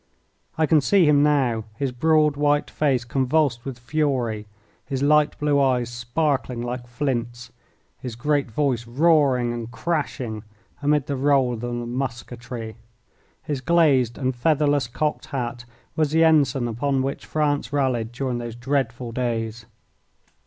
[0.57, 4.47] I can see him now, his broad white face convulsed with fury,
[4.83, 7.51] his light blue eyes sparkling like flints,
[7.99, 10.41] his great voice roaring and crashing
[10.81, 12.77] amid the roll of the musketry.
[13.43, 18.55] His glazed and featherless cocked hat was the ensign upon which France rallied during those
[18.55, 19.67] dreadful days.